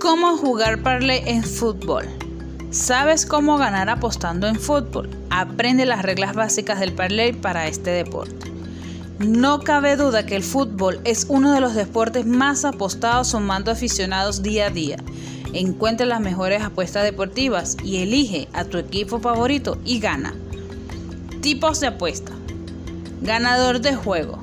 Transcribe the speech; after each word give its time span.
¿Cómo 0.00 0.36
jugar 0.36 0.84
parlay 0.84 1.22
en 1.26 1.42
fútbol? 1.42 2.06
¿Sabes 2.70 3.26
cómo 3.26 3.58
ganar 3.58 3.90
apostando 3.90 4.46
en 4.46 4.54
fútbol? 4.54 5.10
Aprende 5.28 5.86
las 5.86 6.02
reglas 6.02 6.36
básicas 6.36 6.78
del 6.78 6.92
parlay 6.92 7.32
para 7.32 7.66
este 7.66 7.90
deporte. 7.90 8.52
No 9.18 9.58
cabe 9.58 9.96
duda 9.96 10.24
que 10.24 10.36
el 10.36 10.44
fútbol 10.44 11.00
es 11.02 11.26
uno 11.28 11.52
de 11.52 11.60
los 11.60 11.74
deportes 11.74 12.26
más 12.26 12.64
apostados 12.64 13.28
sumando 13.28 13.72
aficionados 13.72 14.40
día 14.40 14.66
a 14.66 14.70
día. 14.70 14.98
Encuentra 15.52 16.06
las 16.06 16.20
mejores 16.20 16.62
apuestas 16.62 17.02
deportivas 17.02 17.76
y 17.82 17.96
elige 17.96 18.48
a 18.52 18.64
tu 18.64 18.78
equipo 18.78 19.18
favorito 19.18 19.78
y 19.84 19.98
gana. 19.98 20.32
Tipos 21.40 21.80
de 21.80 21.88
apuesta. 21.88 22.32
Ganador 23.20 23.80
de 23.80 23.96
juego. 23.96 24.38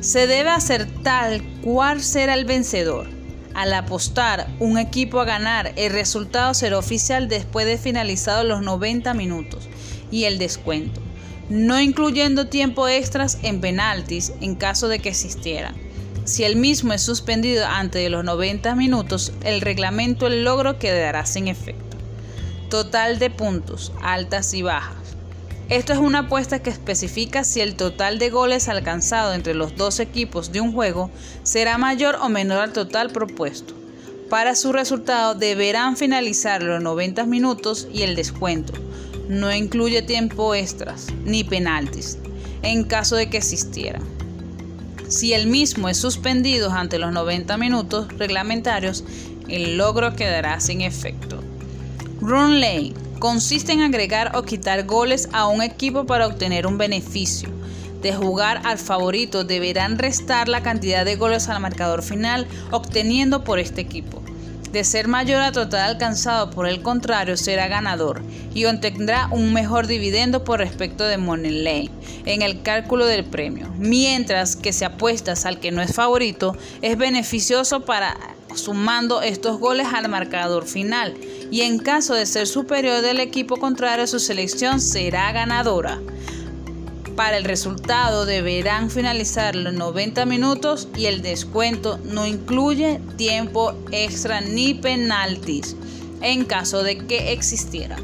Se 0.00 0.26
debe 0.26 0.48
hacer 0.48 0.86
tal 1.02 1.42
cual 1.60 2.00
será 2.00 2.32
el 2.32 2.46
vencedor. 2.46 3.14
Al 3.56 3.72
apostar 3.72 4.48
un 4.58 4.76
equipo 4.76 5.18
a 5.18 5.24
ganar, 5.24 5.72
el 5.76 5.90
resultado 5.90 6.52
será 6.52 6.76
oficial 6.76 7.26
después 7.26 7.64
de 7.64 7.78
finalizados 7.78 8.44
los 8.44 8.60
90 8.60 9.14
minutos 9.14 9.66
y 10.10 10.24
el 10.24 10.36
descuento, 10.36 11.00
no 11.48 11.80
incluyendo 11.80 12.48
tiempo 12.48 12.86
extras 12.86 13.38
en 13.42 13.62
penaltis 13.62 14.34
en 14.42 14.56
caso 14.56 14.88
de 14.88 14.98
que 14.98 15.08
existieran. 15.08 15.74
Si 16.26 16.44
el 16.44 16.56
mismo 16.56 16.92
es 16.92 17.00
suspendido 17.00 17.64
antes 17.64 18.02
de 18.02 18.10
los 18.10 18.24
90 18.24 18.74
minutos, 18.74 19.32
el 19.42 19.62
reglamento 19.62 20.26
el 20.26 20.44
logro 20.44 20.78
quedará 20.78 21.24
sin 21.24 21.48
efecto. 21.48 21.96
Total 22.68 23.18
de 23.18 23.30
puntos, 23.30 23.90
altas 24.02 24.52
y 24.52 24.60
bajas. 24.60 25.05
Esto 25.68 25.92
es 25.92 25.98
una 25.98 26.20
apuesta 26.20 26.60
que 26.60 26.70
especifica 26.70 27.42
si 27.42 27.60
el 27.60 27.74
total 27.74 28.20
de 28.20 28.30
goles 28.30 28.68
alcanzado 28.68 29.34
entre 29.34 29.52
los 29.52 29.74
dos 29.74 29.98
equipos 29.98 30.52
de 30.52 30.60
un 30.60 30.72
juego 30.72 31.10
será 31.42 31.76
mayor 31.76 32.18
o 32.22 32.28
menor 32.28 32.60
al 32.60 32.72
total 32.72 33.10
propuesto. 33.10 33.74
Para 34.30 34.54
su 34.54 34.72
resultado 34.72 35.34
deberán 35.34 35.96
finalizar 35.96 36.62
los 36.62 36.80
90 36.80 37.26
minutos 37.26 37.88
y 37.92 38.02
el 38.02 38.14
descuento. 38.14 38.74
No 39.28 39.52
incluye 39.52 40.02
tiempo 40.02 40.54
extras 40.54 41.08
ni 41.24 41.42
penaltis, 41.42 42.18
en 42.62 42.84
caso 42.84 43.16
de 43.16 43.28
que 43.28 43.38
existieran. 43.38 44.04
Si 45.08 45.32
el 45.32 45.48
mismo 45.48 45.88
es 45.88 45.96
suspendido 45.96 46.70
ante 46.70 47.00
los 47.00 47.12
90 47.12 47.56
minutos 47.56 48.06
reglamentarios, 48.16 49.02
el 49.48 49.76
logro 49.76 50.14
quedará 50.14 50.60
sin 50.60 50.80
efecto. 50.80 51.42
Run 52.20 52.60
lane 52.60 53.05
consiste 53.18 53.72
en 53.72 53.80
agregar 53.80 54.36
o 54.36 54.42
quitar 54.42 54.84
goles 54.84 55.28
a 55.32 55.46
un 55.46 55.62
equipo 55.62 56.04
para 56.04 56.26
obtener 56.26 56.66
un 56.66 56.78
beneficio. 56.78 57.48
De 58.02 58.14
jugar 58.14 58.60
al 58.64 58.78
favorito 58.78 59.44
deberán 59.44 59.98
restar 59.98 60.48
la 60.48 60.62
cantidad 60.62 61.04
de 61.04 61.16
goles 61.16 61.48
al 61.48 61.60
marcador 61.60 62.02
final 62.02 62.46
obteniendo 62.70 63.42
por 63.42 63.58
este 63.58 63.80
equipo. 63.80 64.22
De 64.70 64.84
ser 64.84 65.08
mayor 65.08 65.40
al 65.40 65.52
total 65.52 65.92
alcanzado 65.92 66.50
por 66.50 66.66
el 66.66 66.82
contrario 66.82 67.36
será 67.36 67.66
ganador 67.66 68.22
y 68.52 68.66
obtendrá 68.66 69.28
un 69.30 69.52
mejor 69.52 69.86
dividendo 69.86 70.44
por 70.44 70.58
respecto 70.58 71.04
de 71.04 71.16
Money 71.16 71.62
Lane 71.62 71.90
en 72.26 72.42
el 72.42 72.62
cálculo 72.62 73.06
del 73.06 73.24
premio, 73.24 73.72
mientras 73.78 74.54
que 74.54 74.72
si 74.72 74.84
apuestas 74.84 75.46
al 75.46 75.60
que 75.60 75.72
no 75.72 75.80
es 75.80 75.94
favorito 75.94 76.56
es 76.82 76.98
beneficioso 76.98 77.86
para 77.86 78.16
sumando 78.54 79.22
estos 79.22 79.58
goles 79.58 79.86
al 79.92 80.08
marcador 80.08 80.66
final 80.66 81.14
y 81.50 81.62
en 81.62 81.78
caso 81.78 82.14
de 82.14 82.26
ser 82.26 82.46
superior 82.46 83.02
del 83.02 83.20
equipo 83.20 83.56
contrario 83.56 84.06
su 84.06 84.18
selección 84.18 84.80
será 84.80 85.32
ganadora. 85.32 86.00
Para 87.16 87.38
el 87.38 87.44
resultado 87.44 88.26
deberán 88.26 88.90
finalizar 88.90 89.56
los 89.56 89.72
90 89.72 90.26
minutos 90.26 90.88
y 90.96 91.06
el 91.06 91.22
descuento 91.22 91.98
no 92.04 92.26
incluye 92.26 93.00
tiempo 93.16 93.72
extra 93.90 94.42
ni 94.42 94.74
penaltis 94.74 95.76
en 96.20 96.44
caso 96.44 96.82
de 96.82 96.98
que 96.98 97.32
existiera. 97.32 97.96